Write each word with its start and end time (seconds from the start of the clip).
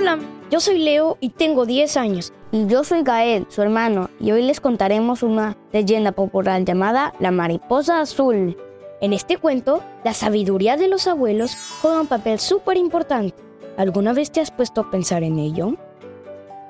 Hola, 0.00 0.18
yo 0.50 0.60
soy 0.60 0.78
Leo 0.78 1.18
y 1.20 1.28
tengo 1.28 1.66
10 1.66 1.98
años. 1.98 2.32
Y 2.52 2.66
yo 2.66 2.84
soy 2.84 3.02
Gael, 3.02 3.44
su 3.50 3.60
hermano, 3.60 4.08
y 4.18 4.30
hoy 4.32 4.40
les 4.40 4.58
contaremos 4.58 5.22
una 5.22 5.58
leyenda 5.74 6.12
popular 6.12 6.64
llamada 6.64 7.12
La 7.20 7.30
Mariposa 7.30 8.00
Azul. 8.00 8.56
En 9.02 9.12
este 9.12 9.36
cuento, 9.36 9.82
la 10.02 10.14
sabiduría 10.14 10.78
de 10.78 10.88
los 10.88 11.06
abuelos 11.06 11.54
juega 11.82 12.00
un 12.00 12.06
papel 12.06 12.38
súper 12.38 12.78
importante. 12.78 13.34
¿Alguna 13.76 14.14
vez 14.14 14.30
te 14.30 14.40
has 14.40 14.50
puesto 14.50 14.80
a 14.80 14.90
pensar 14.90 15.22
en 15.22 15.38
ello? 15.38 15.74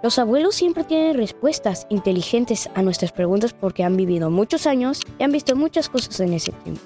Los 0.02 0.18
abuelos 0.18 0.56
siempre 0.56 0.82
tienen 0.82 1.16
respuestas 1.16 1.86
inteligentes 1.88 2.68
a 2.74 2.82
nuestras 2.82 3.12
preguntas 3.12 3.52
porque 3.52 3.84
han 3.84 3.96
vivido 3.96 4.28
muchos 4.30 4.66
años 4.66 5.02
y 5.20 5.22
han 5.22 5.30
visto 5.30 5.54
muchas 5.54 5.88
cosas 5.88 6.18
en 6.18 6.32
ese 6.32 6.50
tiempo. 6.50 6.82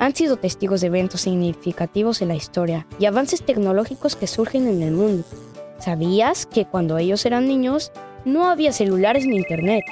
Han 0.00 0.16
sido 0.16 0.36
testigos 0.36 0.80
de 0.80 0.88
eventos 0.88 1.20
significativos 1.20 2.22
en 2.22 2.28
la 2.28 2.34
historia 2.34 2.88
y 2.98 3.04
avances 3.04 3.46
tecnológicos 3.46 4.16
que 4.16 4.26
surgen 4.26 4.66
en 4.66 4.82
el 4.82 4.90
mundo. 4.90 5.24
¿Sabías 5.78 6.46
que 6.46 6.64
cuando 6.64 6.98
ellos 6.98 7.24
eran 7.26 7.46
niños 7.46 7.92
no 8.24 8.48
había 8.48 8.72
celulares 8.72 9.26
ni 9.26 9.36
internet? 9.36 9.84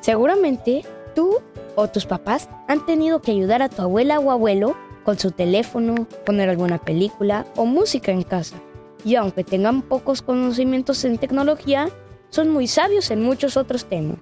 Seguramente 0.00 0.84
tú 1.14 1.38
o 1.76 1.88
tus 1.88 2.06
papás 2.06 2.48
han 2.68 2.84
tenido 2.86 3.20
que 3.20 3.32
ayudar 3.32 3.62
a 3.62 3.68
tu 3.68 3.82
abuela 3.82 4.18
o 4.18 4.30
abuelo 4.30 4.76
con 5.04 5.18
su 5.18 5.30
teléfono, 5.30 6.06
poner 6.24 6.48
alguna 6.48 6.78
película 6.78 7.46
o 7.56 7.66
música 7.66 8.12
en 8.12 8.22
casa. 8.22 8.56
Y 9.04 9.14
aunque 9.14 9.44
tengan 9.44 9.82
pocos 9.82 10.22
conocimientos 10.22 11.04
en 11.04 11.18
tecnología, 11.18 11.88
son 12.30 12.50
muy 12.50 12.66
sabios 12.66 13.10
en 13.10 13.22
muchos 13.22 13.56
otros 13.56 13.84
temas. 13.84 14.18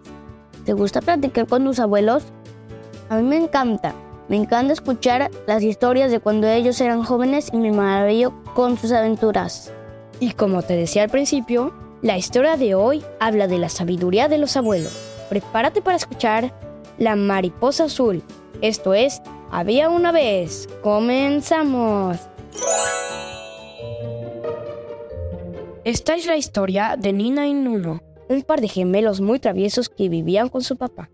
¿Te 0.64 0.72
gusta 0.72 1.00
platicar 1.00 1.46
con 1.46 1.64
tus 1.64 1.80
abuelos? 1.80 2.24
A 3.08 3.16
mí 3.16 3.22
me 3.22 3.36
encanta. 3.36 3.94
Me 4.28 4.36
encanta 4.36 4.74
escuchar 4.74 5.30
las 5.46 5.62
historias 5.62 6.10
de 6.10 6.20
cuando 6.20 6.46
ellos 6.46 6.80
eran 6.80 7.02
jóvenes 7.02 7.48
y 7.52 7.56
me 7.56 7.72
maravillo 7.72 8.34
con 8.54 8.76
sus 8.76 8.92
aventuras. 8.92 9.72
Y 10.20 10.32
como 10.32 10.62
te 10.62 10.74
decía 10.74 11.04
al 11.04 11.10
principio, 11.10 11.72
la 12.02 12.16
historia 12.18 12.56
de 12.56 12.74
hoy 12.74 13.04
habla 13.20 13.46
de 13.46 13.58
la 13.58 13.68
sabiduría 13.68 14.28
de 14.28 14.38
los 14.38 14.56
abuelos. 14.56 14.92
Prepárate 15.28 15.82
para 15.82 15.96
escuchar 15.96 16.54
La 16.98 17.16
Mariposa 17.16 17.84
Azul. 17.84 18.22
Esto 18.60 18.94
es 18.94 19.20
Había 19.50 19.88
una 19.88 20.12
vez. 20.12 20.68
Comenzamos. 20.82 22.18
Esta 25.84 26.16
es 26.16 26.26
la 26.26 26.36
historia 26.36 26.96
de 26.98 27.12
Nina 27.12 27.46
y 27.46 27.54
Nuno, 27.54 28.02
un 28.28 28.42
par 28.42 28.60
de 28.60 28.68
gemelos 28.68 29.20
muy 29.20 29.38
traviesos 29.38 29.88
que 29.88 30.08
vivían 30.08 30.48
con 30.48 30.62
su 30.62 30.76
papá. 30.76 31.08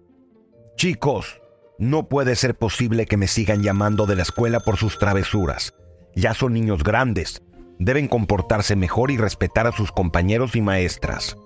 Chicos, 0.77 1.41
no 1.79 2.09
puede 2.09 2.35
ser 2.35 2.57
posible 2.57 3.07
que 3.07 3.17
me 3.17 3.29
sigan 3.29 3.63
llamando 3.63 4.07
de 4.07 4.17
la 4.17 4.23
escuela 4.23 4.61
por 4.61 4.77
sus 4.77 4.99
travesuras. 4.99 5.75
Ya 6.17 6.35
son 6.35 6.55
niños 6.55 6.83
grandes. 6.83 7.43
Deben 7.79 8.09
comportarse 8.09 8.77
mejor 8.77 9.11
y 9.11 9.17
respetar 9.17 9.67
a 9.67 9.73
sus 9.73 9.93
compañeros 9.93 10.55
y 10.57 10.61
maestras. 10.61 11.37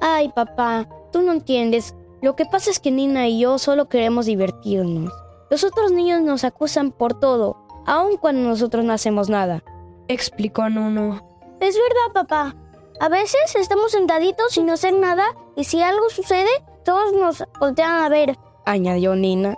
Ay, 0.00 0.30
papá, 0.34 0.88
tú 1.12 1.22
no 1.22 1.32
entiendes. 1.32 1.94
Lo 2.22 2.36
que 2.36 2.44
pasa 2.44 2.70
es 2.70 2.80
que 2.80 2.90
Nina 2.90 3.28
y 3.28 3.40
yo 3.40 3.58
solo 3.58 3.88
queremos 3.88 4.26
divertirnos. 4.26 5.12
Los 5.50 5.64
otros 5.64 5.92
niños 5.92 6.22
nos 6.22 6.44
acusan 6.44 6.90
por 6.90 7.18
todo, 7.20 7.56
aun 7.86 8.16
cuando 8.16 8.48
nosotros 8.48 8.84
no 8.84 8.92
hacemos 8.92 9.28
nada. 9.28 9.62
Explicó 10.08 10.68
Nuno. 10.68 11.22
Es 11.60 11.76
verdad, 11.76 12.12
papá. 12.14 12.56
A 12.98 13.08
veces 13.08 13.54
estamos 13.54 13.92
sentaditos 13.92 14.52
sin 14.52 14.70
hacer 14.70 14.94
nada 14.94 15.34
y 15.54 15.64
si 15.64 15.82
algo 15.82 16.08
sucede, 16.10 16.50
todos 16.84 17.12
nos 17.12 17.44
voltean 17.60 18.02
a 18.02 18.08
ver. 18.08 18.38
Añadió 18.64 19.14
Nina. 19.14 19.56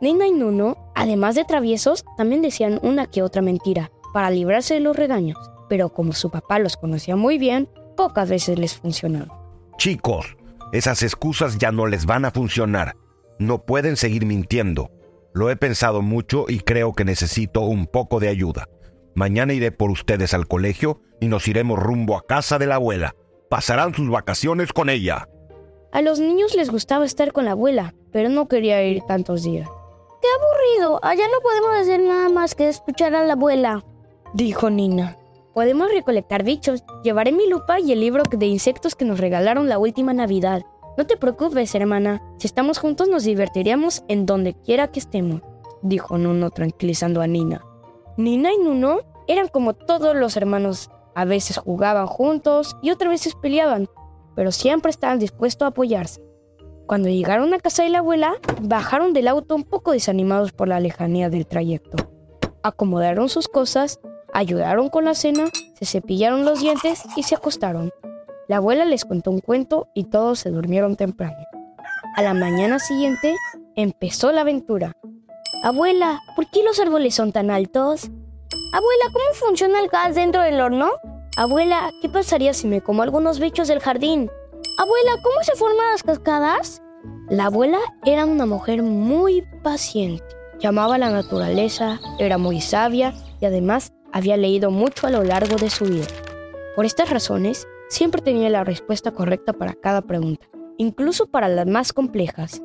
Nina 0.00 0.26
y 0.26 0.32
Nuno, 0.32 0.76
además 0.94 1.34
de 1.34 1.44
traviesos, 1.44 2.04
también 2.16 2.42
decían 2.42 2.80
una 2.82 3.06
que 3.06 3.22
otra 3.22 3.42
mentira 3.42 3.90
para 4.12 4.30
librarse 4.30 4.74
de 4.74 4.80
los 4.80 4.96
regaños. 4.96 5.38
Pero 5.68 5.90
como 5.90 6.12
su 6.12 6.30
papá 6.30 6.58
los 6.58 6.76
conocía 6.76 7.16
muy 7.16 7.38
bien, 7.38 7.68
pocas 7.96 8.28
veces 8.28 8.58
les 8.58 8.74
funcionaron. 8.74 9.30
Chicos, 9.76 10.36
esas 10.72 11.02
excusas 11.02 11.58
ya 11.58 11.72
no 11.72 11.86
les 11.86 12.06
van 12.06 12.24
a 12.24 12.30
funcionar. 12.30 12.96
No 13.38 13.64
pueden 13.64 13.96
seguir 13.96 14.26
mintiendo. 14.26 14.90
Lo 15.32 15.50
he 15.50 15.56
pensado 15.56 16.02
mucho 16.02 16.46
y 16.48 16.60
creo 16.60 16.92
que 16.92 17.04
necesito 17.04 17.60
un 17.62 17.86
poco 17.86 18.20
de 18.20 18.28
ayuda. 18.28 18.68
Mañana 19.14 19.52
iré 19.52 19.72
por 19.72 19.90
ustedes 19.90 20.34
al 20.34 20.46
colegio 20.46 21.00
y 21.20 21.28
nos 21.28 21.48
iremos 21.48 21.78
rumbo 21.78 22.16
a 22.16 22.26
casa 22.26 22.58
de 22.58 22.66
la 22.66 22.76
abuela. 22.76 23.14
Pasarán 23.48 23.94
sus 23.94 24.08
vacaciones 24.10 24.72
con 24.72 24.90
ella. 24.90 25.28
A 25.92 26.02
los 26.02 26.20
niños 26.20 26.54
les 26.54 26.70
gustaba 26.70 27.04
estar 27.04 27.32
con 27.32 27.46
la 27.46 27.52
abuela, 27.52 27.94
pero 28.12 28.28
no 28.28 28.46
quería 28.46 28.82
ir 28.82 29.02
tantos 29.08 29.42
días. 29.42 29.68
¡Qué 30.20 30.28
aburrido! 30.38 31.00
Allá 31.02 31.24
no 31.28 31.40
podemos 31.40 31.70
hacer 31.80 32.00
nada 32.00 32.28
más 32.28 32.54
que 32.54 32.68
escuchar 32.68 33.14
a 33.14 33.24
la 33.24 33.32
abuela. 33.32 33.84
Dijo 34.34 34.68
Nina. 34.68 35.16
Podemos 35.54 35.90
recolectar 35.90 36.44
bichos. 36.44 36.84
Llevaré 37.02 37.32
mi 37.32 37.48
lupa 37.48 37.80
y 37.80 37.92
el 37.92 38.00
libro 38.00 38.24
de 38.24 38.46
insectos 38.46 38.94
que 38.94 39.04
nos 39.04 39.18
regalaron 39.18 39.68
la 39.68 39.78
última 39.78 40.12
Navidad. 40.12 40.62
No 40.96 41.06
te 41.06 41.16
preocupes, 41.16 41.74
hermana. 41.74 42.22
Si 42.38 42.46
estamos 42.46 42.78
juntos 42.78 43.08
nos 43.08 43.24
divertiríamos 43.24 44.04
en 44.08 44.26
donde 44.26 44.54
quiera 44.54 44.90
que 44.90 45.00
estemos, 45.00 45.42
dijo 45.82 46.18
Nuno 46.18 46.50
tranquilizando 46.50 47.20
a 47.20 47.26
Nina. 47.26 47.64
Nina 48.16 48.52
y 48.52 48.58
Nuno 48.58 49.00
eran 49.26 49.48
como 49.48 49.74
todos 49.74 50.14
los 50.14 50.36
hermanos. 50.36 50.90
A 51.14 51.24
veces 51.24 51.56
jugaban 51.56 52.06
juntos 52.06 52.76
y 52.82 52.90
otras 52.90 53.10
veces 53.10 53.34
peleaban, 53.34 53.88
pero 54.36 54.52
siempre 54.52 54.90
estaban 54.90 55.18
dispuestos 55.18 55.66
a 55.66 55.68
apoyarse. 55.68 56.22
Cuando 56.86 57.08
llegaron 57.08 57.52
a 57.52 57.58
casa 57.58 57.82
de 57.82 57.90
la 57.90 57.98
abuela, 57.98 58.34
bajaron 58.62 59.12
del 59.12 59.28
auto 59.28 59.54
un 59.54 59.64
poco 59.64 59.92
desanimados 59.92 60.52
por 60.52 60.68
la 60.68 60.80
lejanía 60.80 61.28
del 61.28 61.46
trayecto. 61.46 61.96
Acomodaron 62.62 63.28
sus 63.28 63.46
cosas, 63.48 64.00
ayudaron 64.32 64.88
con 64.88 65.04
la 65.04 65.14
cena, 65.14 65.50
se 65.74 65.84
cepillaron 65.84 66.44
los 66.44 66.60
dientes 66.60 67.02
y 67.16 67.22
se 67.22 67.34
acostaron. 67.34 67.90
La 68.48 68.56
abuela 68.56 68.84
les 68.84 69.04
contó 69.04 69.30
un 69.30 69.40
cuento 69.40 69.88
y 69.94 70.04
todos 70.04 70.38
se 70.38 70.50
durmieron 70.50 70.96
temprano. 70.96 71.36
A 72.16 72.22
la 72.22 72.34
mañana 72.34 72.78
siguiente 72.78 73.36
empezó 73.76 74.32
la 74.32 74.40
aventura. 74.40 74.92
Abuela, 75.62 76.20
¿por 76.34 76.48
qué 76.50 76.62
los 76.62 76.80
árboles 76.80 77.14
son 77.14 77.32
tan 77.32 77.50
altos? 77.50 78.10
Abuela, 78.72 79.04
¿cómo 79.12 79.34
funciona 79.34 79.80
el 79.80 79.88
gas 79.88 80.14
dentro 80.14 80.42
del 80.42 80.60
horno? 80.60 80.90
Abuela, 81.36 81.90
¿qué 82.00 82.08
pasaría 82.08 82.54
si 82.54 82.66
me 82.66 82.80
como 82.80 83.02
algunos 83.02 83.38
bichos 83.38 83.68
del 83.68 83.80
jardín? 83.80 84.30
Abuela, 84.78 85.12
¿cómo 85.22 85.42
se 85.42 85.56
forman 85.56 85.86
las 85.92 86.02
cascadas? 86.02 86.82
La 87.28 87.46
abuela 87.46 87.78
era 88.04 88.24
una 88.24 88.46
mujer 88.46 88.82
muy 88.82 89.42
paciente. 89.62 90.24
Llamaba 90.58 90.96
a 90.96 90.98
la 90.98 91.10
naturaleza, 91.10 92.00
era 92.18 92.38
muy 92.38 92.60
sabia 92.60 93.14
y 93.40 93.46
además 93.46 93.92
había 94.12 94.36
leído 94.36 94.70
mucho 94.70 95.06
a 95.06 95.10
lo 95.10 95.22
largo 95.22 95.56
de 95.56 95.70
su 95.70 95.84
vida. 95.84 96.06
Por 96.74 96.84
estas 96.84 97.10
razones, 97.10 97.66
siempre 97.88 98.22
tenía 98.22 98.48
la 98.50 98.64
respuesta 98.64 99.12
correcta 99.12 99.52
para 99.52 99.74
cada 99.74 100.02
pregunta, 100.02 100.46
incluso 100.76 101.26
para 101.26 101.48
las 101.48 101.66
más 101.66 101.92
complejas. 101.92 102.62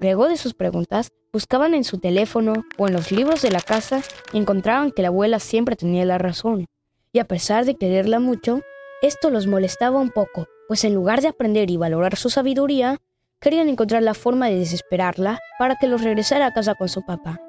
Luego 0.00 0.28
de 0.28 0.36
sus 0.36 0.54
preguntas, 0.54 1.10
buscaban 1.32 1.74
en 1.74 1.84
su 1.84 1.98
teléfono 1.98 2.64
o 2.76 2.86
en 2.86 2.94
los 2.94 3.10
libros 3.10 3.42
de 3.42 3.50
la 3.50 3.60
casa 3.60 4.00
y 4.32 4.38
encontraban 4.38 4.92
que 4.92 5.02
la 5.02 5.08
abuela 5.08 5.40
siempre 5.40 5.76
tenía 5.76 6.04
la 6.04 6.18
razón. 6.18 6.66
Y 7.12 7.18
a 7.18 7.24
pesar 7.24 7.64
de 7.64 7.76
quererla 7.76 8.20
mucho, 8.20 8.60
esto 9.02 9.30
los 9.30 9.46
molestaba 9.46 9.98
un 9.98 10.10
poco, 10.10 10.46
pues 10.68 10.84
en 10.84 10.94
lugar 10.94 11.20
de 11.20 11.28
aprender 11.28 11.70
y 11.70 11.76
valorar 11.76 12.16
su 12.16 12.30
sabiduría, 12.30 12.98
querían 13.40 13.68
encontrar 13.68 14.02
la 14.02 14.14
forma 14.14 14.48
de 14.48 14.58
desesperarla 14.58 15.38
para 15.58 15.76
que 15.76 15.86
los 15.86 16.02
regresara 16.02 16.46
a 16.46 16.52
casa 16.52 16.74
con 16.74 16.88
su 16.88 17.04
papá. 17.04 17.40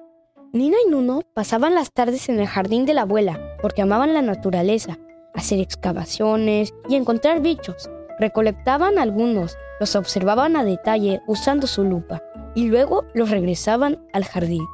Nina 0.52 0.78
y 0.84 0.90
Nuno 0.90 1.22
pasaban 1.36 1.76
las 1.76 1.92
tardes 1.92 2.28
en 2.28 2.40
el 2.40 2.48
jardín 2.48 2.88
de 2.88 2.96
la 2.96 3.04
abuela 3.04 3.40
porque 3.62 3.84
amaban 3.84 4.16
la 4.16 4.24
naturaleza, 4.24 4.98
hacer 5.36 5.60
excavaciones 5.60 6.74
y 6.88 6.96
encontrar 6.96 7.40
bichos. 7.40 7.88
Recolectaban 8.20 8.98
algunos, 8.98 9.56
los 9.80 9.96
observaban 9.96 10.56
a 10.56 10.64
detalle 10.64 11.22
usando 11.28 11.68
su 11.68 11.84
lupa 11.84 12.24
y 12.56 12.68
luego 12.68 13.06
los 13.14 13.30
regresaban 13.30 14.04
al 14.12 14.26
jardín. 14.26 14.66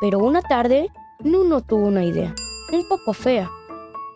Pero 0.00 0.20
una 0.20 0.40
tarde, 0.40 0.88
Nuno 1.18 1.62
tuvo 1.62 1.88
una 1.88 2.04
idea, 2.04 2.32
un 2.72 2.88
poco 2.88 3.12
fea. 3.12 3.50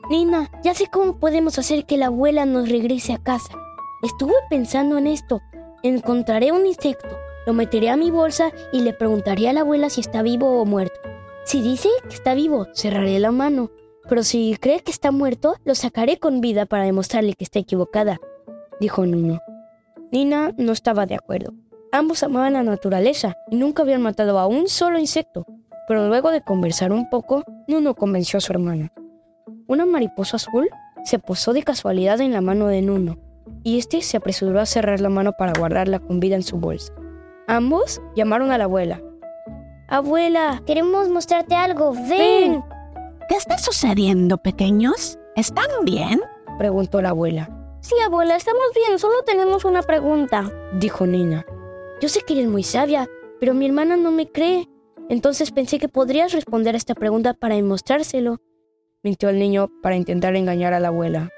Nina, 0.09 0.49
ya 0.62 0.73
sé 0.73 0.87
cómo 0.87 1.19
podemos 1.19 1.59
hacer 1.59 1.85
que 1.85 1.97
la 1.97 2.06
abuela 2.06 2.47
nos 2.47 2.69
regrese 2.69 3.12
a 3.12 3.19
casa. 3.19 3.55
Estuve 4.05 4.35
pensando 4.49 4.99
en 4.99 5.09
esto. 5.09 5.41
Encontraré 5.82 6.53
un 6.53 6.64
insecto, 6.64 7.17
lo 7.44 7.55
meteré 7.55 7.91
a 7.91 7.97
mi 7.97 8.12
bolsa 8.12 8.53
y 8.73 8.82
le 8.82 8.93
preguntaré 8.93 9.49
a 9.49 9.53
la 9.53 9.61
abuela 9.61 9.91
si 9.91 10.00
está 10.00 10.23
vivo 10.23 10.61
o 10.61 10.64
muerto. 10.64 10.98
Si 11.49 11.62
dice 11.62 11.89
que 12.06 12.15
está 12.15 12.35
vivo, 12.35 12.67
cerraré 12.75 13.19
la 13.19 13.33
mano. 13.33 13.71
Pero 14.06 14.23
si 14.23 14.59
cree 14.61 14.81
que 14.81 14.91
está 14.91 15.12
muerto, 15.12 15.55
lo 15.65 15.75
sacaré 15.75 16.19
con 16.19 16.43
vida 16.43 16.67
para 16.67 16.85
demostrarle 16.85 17.33
que 17.33 17.45
está 17.45 17.59
equivocada, 17.59 18.21
dijo 18.81 19.06
Nuno. 19.06 19.41
Nina 20.12 20.53
no 20.59 20.73
estaba 20.73 21.06
de 21.06 21.15
acuerdo. 21.15 21.55
Ambos 21.91 22.23
amaban 22.23 22.53
la 22.53 22.62
naturaleza 22.65 23.35
y 23.50 23.56
nunca 23.56 23.83
habían 23.83 24.03
matado 24.03 24.39
a 24.39 24.47
un 24.47 24.69
solo 24.69 24.99
insecto. 24.99 25.47
Pero 25.89 26.09
luego 26.09 26.33
de 26.33 26.45
conversar 26.45 26.93
un 26.93 27.09
poco, 27.09 27.45
Nuno 27.67 27.95
convenció 27.95 28.37
a 28.37 28.41
su 28.43 28.53
hermana. 28.53 28.93
Una 29.67 29.87
mariposa 29.87 30.37
azul 30.37 30.69
se 31.03 31.19
posó 31.19 31.55
de 31.55 31.62
casualidad 31.62 32.21
en 32.21 32.35
la 32.35 32.43
mano 32.43 32.67
de 32.67 32.83
Nuno, 32.83 33.17
y 33.65 33.79
este 33.79 34.03
se 34.03 34.19
apresuró 34.19 34.61
a 34.61 34.67
cerrar 34.67 35.00
la 35.00 35.09
mano 35.09 35.33
para 35.33 35.59
guardarla 35.59 35.99
con 35.99 36.21
vida 36.21 36.37
en 36.37 36.43
su 36.43 36.59
bolsa. 36.59 36.93
Ambos 37.47 38.03
llamaron 38.15 38.50
a 38.50 38.59
la 38.59 38.65
abuela. 38.65 39.00
Abuela, 39.90 40.62
queremos 40.67 41.08
mostrarte 41.08 41.55
algo. 41.55 41.94
Ven. 41.94 42.62
¿Qué 43.26 43.37
está 43.37 43.56
sucediendo, 43.56 44.37
pequeños? 44.37 45.19
¿Están 45.35 45.70
bien? 45.85 46.20
preguntó 46.58 47.00
la 47.00 47.11
abuela. 47.11 47.49
Sí, 47.81 47.94
abuela, 48.05 48.37
estamos 48.37 48.67
bien, 48.75 48.99
solo 48.99 49.23
tenemos 49.25 49.64
una 49.64 49.81
pregunta, 49.82 50.52
dijo 50.75 51.06
Nina. 51.06 51.46
Yo 52.02 52.11
sé 52.11 52.20
que 52.20 52.35
eres 52.35 52.49
muy 52.49 52.64
sabia, 52.64 53.08
pero 53.40 53.55
mi 53.55 53.64
hermana 53.64 53.96
no 53.96 54.11
me 54.11 54.31
cree. 54.31 54.69
Entonces 55.08 55.52
pensé 55.52 55.79
que 55.79 55.88
podrías 55.88 56.32
responder 56.32 56.75
a 56.75 56.79
esta 56.79 56.94
pregunta 56.94 57.32
para 57.32 57.55
demostrárselo. 57.55 58.43
Mintió 59.02 59.31
el 59.31 59.38
niño 59.38 59.70
para 59.82 59.96
intentar 59.96 60.37
engañar 60.37 60.75
a 60.75 60.81
la 60.81 60.88
abuela. 60.88 61.31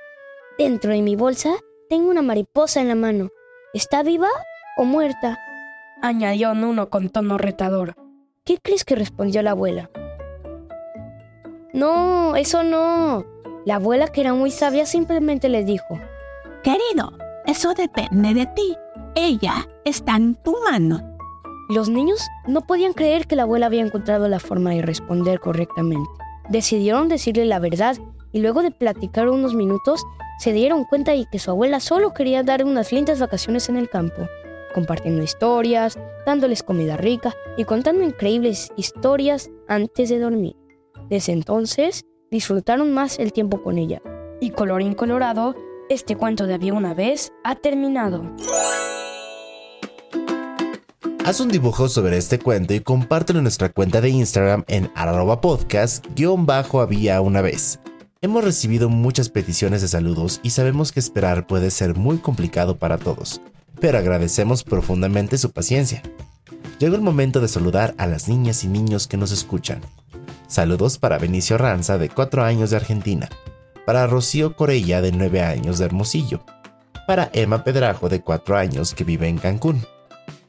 Dentro 0.58 0.90
de 0.90 1.02
mi 1.02 1.14
bolsa 1.14 1.50
tengo 1.88 2.10
una 2.10 2.22
mariposa 2.22 2.80
en 2.80 2.88
la 2.88 2.96
mano. 2.96 3.28
¿Está 3.74 4.02
viva 4.02 4.28
o 4.76 4.84
muerta? 4.84 5.38
Añadió 6.02 6.52
Nuno 6.54 6.90
con 6.90 7.10
tono 7.10 7.38
retador. 7.38 7.94
¿Qué 8.44 8.58
crees 8.62 8.84
que 8.84 8.96
respondió 8.96 9.42
la 9.42 9.50
abuela? 9.50 9.90
No, 11.74 12.34
eso 12.36 12.62
no. 12.64 13.24
La 13.66 13.76
abuela, 13.76 14.08
que 14.08 14.22
era 14.22 14.32
muy 14.32 14.50
sabia, 14.50 14.86
simplemente 14.86 15.48
le 15.48 15.62
dijo. 15.62 15.98
Querido, 16.62 17.12
eso 17.46 17.74
depende 17.74 18.32
de 18.34 18.46
ti. 18.46 18.76
Ella 19.14 19.68
está 19.84 20.16
en 20.16 20.36
tu 20.36 20.56
mano. 20.64 21.00
Los 21.68 21.88
niños 21.88 22.26
no 22.48 22.66
podían 22.66 22.94
creer 22.94 23.26
que 23.26 23.36
la 23.36 23.42
abuela 23.42 23.66
había 23.66 23.84
encontrado 23.84 24.26
la 24.26 24.40
forma 24.40 24.70
de 24.70 24.82
responder 24.82 25.38
correctamente. 25.38 26.10
Decidieron 26.48 27.08
decirle 27.08 27.44
la 27.44 27.58
verdad 27.58 27.96
y 28.32 28.40
luego 28.40 28.62
de 28.62 28.70
platicar 28.70 29.28
unos 29.28 29.54
minutos 29.54 30.02
se 30.38 30.52
dieron 30.52 30.84
cuenta 30.84 31.12
de 31.12 31.26
que 31.30 31.38
su 31.38 31.50
abuela 31.50 31.78
solo 31.78 32.14
quería 32.14 32.42
dar 32.42 32.64
unas 32.64 32.90
lindas 32.90 33.20
vacaciones 33.20 33.68
en 33.68 33.76
el 33.76 33.90
campo, 33.90 34.26
compartiendo 34.70 35.22
historias, 35.22 35.98
dándoles 36.26 36.62
comida 36.62 36.96
rica 36.96 37.34
y 37.56 37.64
contando 37.64 38.04
increíbles 38.04 38.72
historias 38.76 39.50
antes 39.68 40.08
de 40.08 40.18
dormir. 40.18 40.56
Desde 41.08 41.32
entonces 41.32 42.04
disfrutaron 42.30 42.92
más 42.92 43.18
el 43.18 43.32
tiempo 43.32 43.62
con 43.62 43.78
ella. 43.78 44.00
Y 44.40 44.50
colorín 44.50 44.94
colorado, 44.94 45.54
este 45.88 46.16
cuento 46.16 46.46
de 46.46 46.54
había 46.54 46.72
una 46.72 46.94
vez 46.94 47.32
ha 47.44 47.56
terminado. 47.56 48.22
Haz 51.24 51.40
un 51.40 51.48
dibujo 51.48 51.88
sobre 51.88 52.16
este 52.16 52.38
cuento 52.38 52.74
y 52.74 52.80
compártelo 52.80 53.38
en 53.38 53.44
nuestra 53.44 53.68
cuenta 53.68 54.00
de 54.00 54.08
Instagram 54.08 54.64
en 54.68 54.90
arroba 54.94 55.40
podcast-había 55.40 57.20
una 57.20 57.42
vez. 57.42 57.78
Hemos 58.22 58.44
recibido 58.44 58.88
muchas 58.88 59.28
peticiones 59.28 59.80
de 59.80 59.88
saludos 59.88 60.40
y 60.42 60.50
sabemos 60.50 60.92
que 60.92 61.00
esperar 61.00 61.46
puede 61.46 61.70
ser 61.70 61.96
muy 61.96 62.18
complicado 62.18 62.78
para 62.78 62.98
todos, 62.98 63.40
pero 63.80 63.98
agradecemos 63.98 64.62
profundamente 64.62 65.38
su 65.38 65.52
paciencia. 65.52 66.02
Llegó 66.78 66.96
el 66.96 67.02
momento 67.02 67.40
de 67.40 67.48
saludar 67.48 67.94
a 67.98 68.06
las 68.06 68.28
niñas 68.28 68.64
y 68.64 68.68
niños 68.68 69.06
que 69.06 69.16
nos 69.16 69.32
escuchan. 69.32 69.80
Saludos 70.46 70.98
para 70.98 71.18
Benicio 71.18 71.58
Ranza 71.58 71.98
de 71.98 72.08
4 72.08 72.42
años 72.42 72.70
de 72.70 72.76
Argentina, 72.76 73.28
para 73.86 74.06
Rocío 74.06 74.56
Corella 74.56 75.00
de 75.00 75.12
9 75.12 75.42
años 75.42 75.78
de 75.78 75.84
Hermosillo, 75.84 76.44
para 77.06 77.30
Emma 77.32 77.64
Pedrajo 77.64 78.08
de 78.08 78.20
4 78.20 78.56
años 78.56 78.94
que 78.94 79.04
vive 79.04 79.28
en 79.28 79.38
Cancún, 79.38 79.84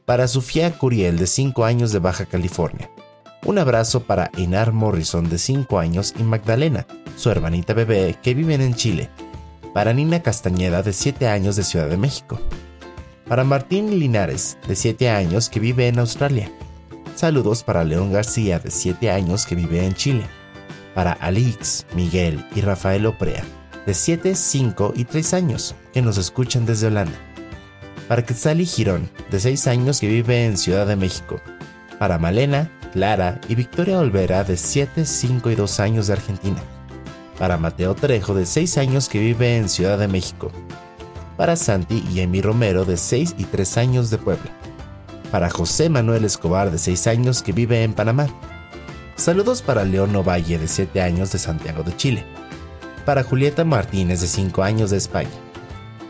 para 0.05 0.27
Sofía 0.27 0.71
Curiel 0.77 1.17
de 1.17 1.27
5 1.27 1.65
años 1.65 1.91
de 1.91 1.99
Baja 1.99 2.25
California. 2.25 2.89
Un 3.45 3.57
abrazo 3.57 4.03
para 4.03 4.29
Inar 4.37 4.71
Morrison 4.71 5.29
de 5.29 5.37
5 5.37 5.79
años 5.79 6.13
y 6.19 6.23
Magdalena, 6.23 6.85
su 7.17 7.29
hermanita 7.29 7.73
bebé 7.73 8.15
que 8.21 8.33
viven 8.33 8.61
en 8.61 8.75
Chile. 8.75 9.09
Para 9.73 9.93
Nina 9.93 10.21
Castañeda 10.21 10.83
de 10.83 10.93
7 10.93 11.27
años 11.27 11.55
de 11.55 11.63
Ciudad 11.63 11.89
de 11.89 11.97
México. 11.97 12.39
Para 13.31 13.45
Martín 13.45 13.97
Linares 13.97 14.57
de 14.67 14.75
7 14.75 15.09
años 15.09 15.47
que 15.47 15.61
vive 15.61 15.87
en 15.87 15.99
Australia. 15.99 16.51
Saludos 17.15 17.63
para 17.63 17.85
León 17.85 18.11
García 18.11 18.59
de 18.59 18.69
7 18.69 19.09
años 19.09 19.45
que 19.45 19.55
vive 19.55 19.85
en 19.85 19.93
Chile. 19.93 20.25
Para 20.93 21.13
Alix, 21.13 21.85
Miguel 21.95 22.45
y 22.53 22.59
Rafael 22.59 23.05
Oprea 23.05 23.41
de 23.85 23.93
7, 23.93 24.35
5 24.35 24.91
y 24.97 25.05
3 25.05 25.33
años 25.33 25.75
que 25.93 26.01
nos 26.01 26.17
escuchan 26.17 26.65
desde 26.65 26.87
Holanda 26.87 27.17
para 28.09 28.25
Quetzali 28.25 28.65
Girón, 28.65 29.09
de 29.29 29.39
6 29.39 29.65
años 29.67 30.01
que 30.01 30.07
vive 30.07 30.43
en 30.43 30.57
Ciudad 30.57 30.85
de 30.85 30.97
México, 30.97 31.39
para 31.99 32.19
Malena, 32.19 32.69
Clara 32.91 33.39
y 33.47 33.55
Victoria 33.55 33.99
Olvera, 33.99 34.43
de 34.43 34.57
7, 34.57 35.05
5 35.05 35.51
y 35.51 35.55
2 35.55 35.79
años 35.79 36.07
de 36.07 36.13
Argentina, 36.13 36.61
para 37.39 37.57
Mateo 37.57 37.95
Trejo, 37.95 38.33
de 38.33 38.45
6 38.45 38.77
años 38.77 39.07
que 39.07 39.19
vive 39.19 39.55
en 39.55 39.69
Ciudad 39.69 39.97
de 39.97 40.09
México, 40.09 40.51
para 41.41 41.55
Santi 41.55 42.03
y 42.13 42.19
Emi 42.19 42.39
Romero, 42.39 42.85
de 42.85 42.97
6 42.97 43.33
y 43.35 43.45
3 43.45 43.77
años 43.77 44.11
de 44.11 44.19
Puebla, 44.19 44.51
para 45.31 45.49
José 45.49 45.89
Manuel 45.89 46.23
Escobar, 46.23 46.69
de 46.69 46.77
6 46.77 47.07
años 47.07 47.41
que 47.41 47.51
vive 47.51 47.81
en 47.81 47.93
Panamá. 47.93 48.27
Saludos 49.15 49.63
para 49.63 49.83
León 49.83 50.15
Ovalle, 50.15 50.59
de 50.59 50.67
7 50.67 51.01
años 51.01 51.31
de 51.31 51.39
Santiago 51.39 51.81
de 51.81 51.97
Chile, 51.97 52.25
para 53.05 53.23
Julieta 53.23 53.65
Martínez, 53.65 54.21
de 54.21 54.27
5 54.27 54.61
años 54.61 54.91
de 54.91 54.97
España, 54.97 55.31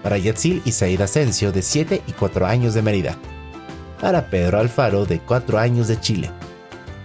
para 0.04 0.18
Yatzil 0.18 0.62
y 0.66 0.74
Said 0.74 1.00
Asensio 1.00 1.54
de 1.54 1.62
7 1.62 2.02
y 2.06 2.12
4 2.12 2.46
años 2.46 2.74
de 2.74 2.82
Mérida, 2.82 3.16
para 4.02 4.30
Pedro 4.30 4.60
Alfaro 4.60 5.06
de 5.06 5.20
4 5.20 5.60
años 5.60 5.88
de 5.88 5.98
Chile, 5.98 6.30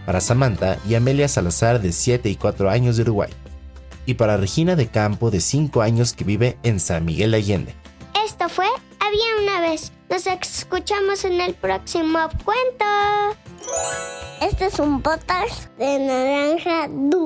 para 0.05 0.21
Samantha 0.21 0.79
y 0.89 0.97
Amelia 0.97 1.29
Salazar 1.29 1.81
de 1.81 1.93
7 1.93 2.29
y 2.29 2.35
4 2.35 2.71
años 2.71 2.97
de 2.97 3.03
Uruguay, 3.03 3.31
y 4.05 4.15
para 4.15 4.37
Regina 4.37 4.75
de 4.75 4.89
Campo 4.89 5.31
de 5.31 5.39
5 5.39 5.81
años 5.81 6.13
que 6.13 6.25
vive 6.25 6.59
en 6.65 6.81
San 6.81 7.05
Miguel 7.05 7.33
Allende. 7.33 7.86
Nos 10.17 10.27
escuchamos 10.29 11.27
en 11.27 11.43
el 11.43 11.53
próximo 11.53 12.19
cuento. 12.43 12.87
Este 14.41 14.65
es 14.65 14.79
un 14.79 15.03
podcast 15.03 15.69
de 15.77 15.99
naranja 15.99 16.89
dulce. 16.89 17.26